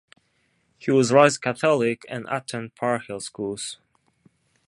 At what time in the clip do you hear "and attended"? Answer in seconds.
2.09-2.73